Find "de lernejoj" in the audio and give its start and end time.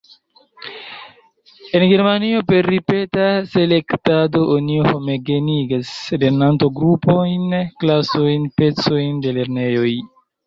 9.27-9.93